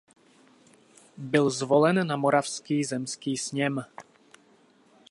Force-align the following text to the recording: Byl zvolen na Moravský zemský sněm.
Byl 1.17 1.49
zvolen 1.49 2.07
na 2.07 2.15
Moravský 2.17 2.83
zemský 2.83 3.37
sněm. 3.37 3.85